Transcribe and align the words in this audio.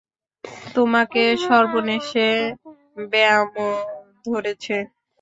তোমাকে 0.75 1.23
সর্বনেশে 1.45 2.29
ব্যামোয় 3.11 3.79
ধরেছে। 4.25 4.75